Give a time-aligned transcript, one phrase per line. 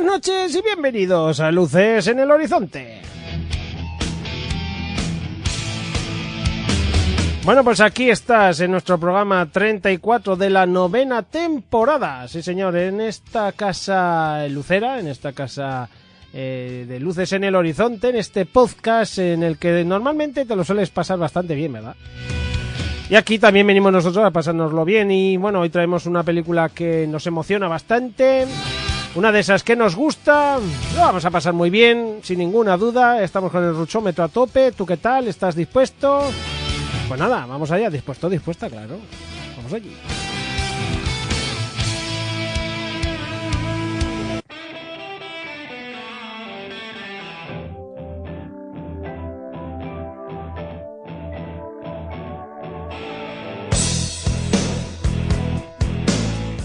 [0.00, 3.00] Buenas noches y bienvenidos a Luces en el Horizonte.
[7.44, 12.28] Bueno, pues aquí estás en nuestro programa 34 de la novena temporada.
[12.28, 15.88] Sí, señor, en esta casa lucera, en esta casa
[16.32, 20.62] eh, de Luces en el Horizonte, en este podcast en el que normalmente te lo
[20.62, 21.96] sueles pasar bastante bien, ¿verdad?
[23.10, 27.08] Y aquí también venimos nosotros a pasárnoslo bien y bueno, hoy traemos una película que
[27.08, 28.46] nos emociona bastante.
[29.14, 30.58] Una de esas que nos gusta,
[30.94, 33.20] lo vamos a pasar muy bien, sin ninguna duda.
[33.22, 34.70] Estamos con el ruchómetro a tope.
[34.72, 35.26] ¿Tú qué tal?
[35.26, 36.22] ¿Estás dispuesto?
[37.08, 37.90] Pues nada, vamos allá.
[37.90, 38.98] Dispuesto, dispuesta, claro.
[39.56, 39.96] Vamos allí.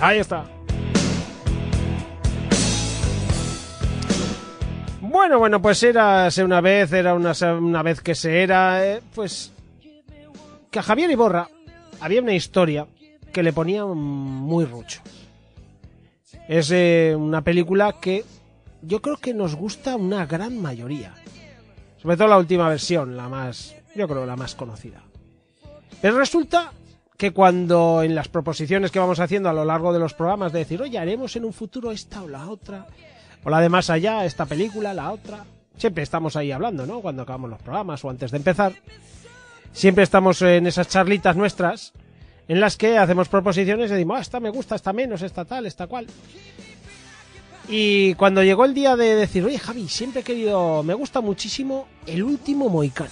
[0.00, 0.59] Ahí está.
[5.20, 9.52] Bueno, bueno, pues era una vez, era una, una vez que se era, eh, pues
[10.70, 11.46] que a Javier Iborra
[12.00, 12.86] había una historia
[13.30, 15.02] que le ponía muy rucho.
[16.48, 18.24] Es eh, una película que
[18.80, 21.12] yo creo que nos gusta una gran mayoría.
[21.98, 25.02] Sobre todo la última versión, la más, yo creo, la más conocida.
[26.00, 26.72] Pero resulta
[27.18, 30.60] que cuando en las proposiciones que vamos haciendo a lo largo de los programas de
[30.60, 32.86] decir, oye, haremos en un futuro esta o la otra,
[33.44, 35.44] o la de más allá, esta película, la otra,
[35.76, 37.00] siempre estamos ahí hablando, ¿no?
[37.00, 38.72] Cuando acabamos los programas o antes de empezar,
[39.72, 41.92] siempre estamos en esas charlitas nuestras
[42.48, 45.66] en las que hacemos proposiciones y decimos, ah, esta me gusta, esta menos, esta tal,
[45.66, 46.06] esta cual.
[47.68, 51.86] Y cuando llegó el día de decir, oye Javi, siempre he querido, me gusta muchísimo
[52.06, 53.10] el último Moicano.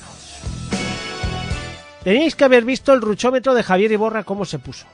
[2.02, 4.86] Teníais que haber visto el ruchómetro de Javier Iborra cómo se puso.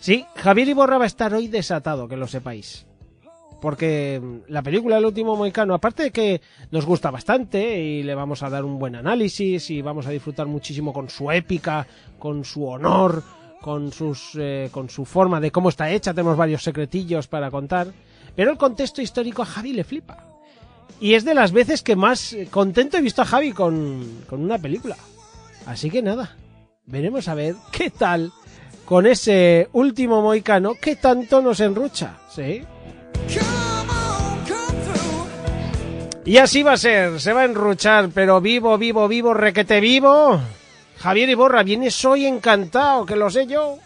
[0.00, 2.86] Sí, Javier Iborra va a estar hoy desatado, que lo sepáis.
[3.64, 8.42] Porque la película El último Moicano, aparte de que nos gusta bastante y le vamos
[8.42, 11.86] a dar un buen análisis y vamos a disfrutar muchísimo con su épica,
[12.18, 13.22] con su honor,
[13.62, 17.86] con, sus, eh, con su forma de cómo está hecha, tenemos varios secretillos para contar.
[18.36, 20.18] Pero el contexto histórico a Javi le flipa.
[21.00, 24.58] Y es de las veces que más contento he visto a Javi con, con una
[24.58, 24.98] película.
[25.64, 26.36] Así que nada,
[26.84, 28.30] veremos a ver qué tal
[28.84, 32.62] con ese último moicano que tanto nos enrucha, ¿sí?
[36.26, 40.40] Y así va a ser, se va a enruchar, pero vivo, vivo, vivo, requete vivo.
[40.98, 43.76] Javier Iborra, vienes hoy encantado, que lo sé yo.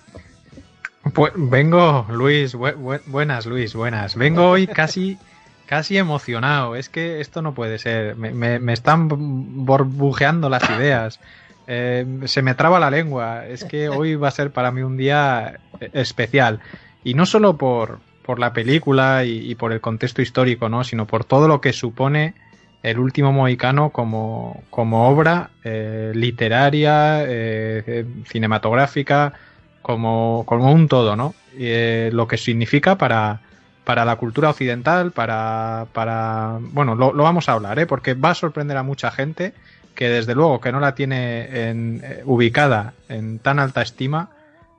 [1.15, 4.15] Pues vengo, Luis, buenas, Luis, buenas.
[4.15, 5.19] Vengo hoy casi,
[5.67, 6.77] casi emocionado.
[6.77, 8.15] Es que esto no puede ser.
[8.15, 11.19] Me, están burbujeando las ideas.
[11.67, 13.47] Eh, se me traba la lengua.
[13.47, 15.59] Es que hoy va a ser para mí un día
[15.93, 16.61] especial.
[17.03, 20.85] Y no solo por, por la película y, por el contexto histórico, ¿no?
[20.85, 22.35] Sino por todo lo que supone
[22.83, 29.33] el último mohicano como, como obra eh, literaria, eh, cinematográfica,
[29.81, 31.35] como, como un todo, ¿no?
[31.57, 33.41] Eh, lo que significa para,
[33.85, 38.77] para la cultura occidental, para, para bueno, lo, vamos a hablar, porque va a sorprender
[38.77, 39.55] a mucha gente
[39.95, 44.29] que desde luego que no la tiene en, ubicada en tan alta estima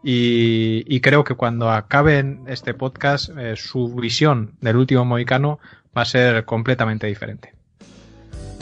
[0.01, 5.59] y, creo que cuando acaben este podcast, eh, su visión del último mohicano
[5.97, 7.53] va a ser completamente diferente.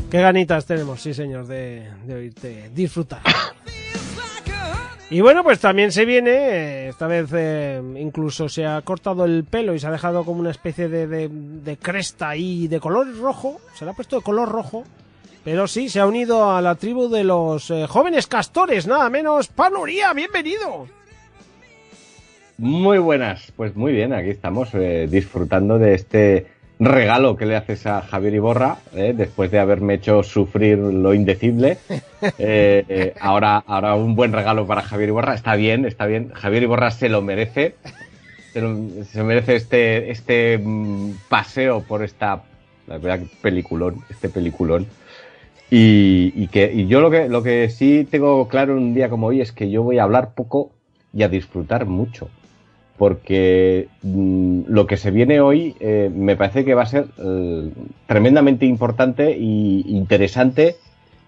[0.09, 3.21] Qué ganitas tenemos, sí señor, de, oírte disfrutar.
[5.09, 9.45] Y bueno, pues también se viene, eh, esta vez eh, incluso se ha cortado el
[9.45, 13.61] pelo y se ha dejado como una especie de, de, cresta ahí de color rojo,
[13.73, 14.83] se le ha puesto de color rojo,
[15.45, 19.47] pero sí, se ha unido a la tribu de los jóvenes castores, nada menos.
[19.47, 20.89] Pablo bienvenido.
[22.57, 26.47] Muy buenas, pues muy bien, aquí estamos eh, disfrutando de este
[26.79, 29.13] regalo que le haces a Javier Iborra, ¿eh?
[29.15, 31.77] después de haberme hecho sufrir lo indecible.
[32.39, 35.35] Eh, eh, ahora, ahora un buen regalo para Javier Iborra.
[35.35, 36.31] Está bien, está bien.
[36.33, 37.75] Javier Iborra se lo merece.
[38.53, 42.41] Se, lo- se merece este, este mm, paseo por esta
[42.87, 44.87] la verdad, peliculón, este peliculón.
[45.69, 49.09] Y, y que y yo lo que, lo que sí tengo claro en un día
[49.09, 50.71] como hoy es que yo voy a hablar poco
[51.13, 52.29] y a disfrutar mucho
[52.97, 57.69] porque mm, lo que se viene hoy eh, me parece que va a ser eh,
[58.07, 60.77] tremendamente importante e interesante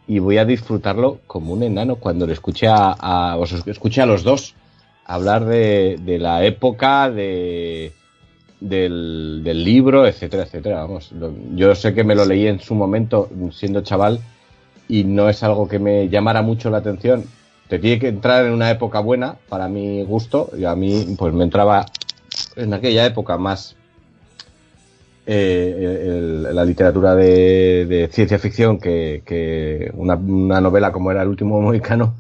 [0.07, 4.06] y voy a disfrutarlo como un enano cuando le escuche a, a- os escuche a
[4.07, 4.56] los dos
[5.06, 7.92] hablar de, de la época de
[8.60, 10.81] del, del libro, etcétera, etcétera.
[10.81, 14.19] Vamos, lo- yo sé que me lo leí en su momento siendo chaval
[14.88, 17.24] y no es algo que me llamara mucho la atención.
[17.69, 21.33] Te tiene que entrar en una época buena, para mi gusto, y a mí pues
[21.33, 21.86] me entraba
[22.56, 23.75] en aquella época más
[25.27, 31.21] eh, el- la literatura de, de ciencia ficción que, que una, una novela como era
[31.21, 32.16] El último mohicano.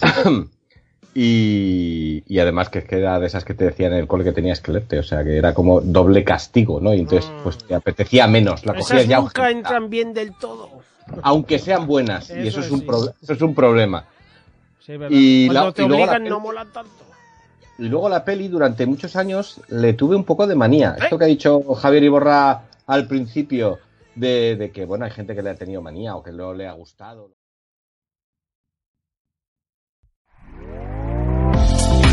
[1.14, 4.60] y, y además que era de esas que te decían en el cole que tenías
[4.60, 6.92] que leerte, o sea que era como doble castigo, ¿no?
[6.94, 10.80] Y entonces pues te apetecía menos, la cogías ya nunca entran bien del todo.
[11.22, 13.10] aunque sean buenas, y Eso eso es un, sí.
[13.22, 14.04] eso es un problema.
[14.90, 15.16] Sí, es verdad.
[15.20, 16.90] Y Cuando la- te y luego la peli- no mola tanto.
[17.78, 20.96] Y luego la peli, durante muchos años, le tuve un poco de manía.
[20.98, 23.78] Esto que ha dicho Javier Iborra al principio,
[24.14, 26.66] de, de que, bueno, hay gente que le ha tenido manía o que no le
[26.66, 27.30] ha gustado.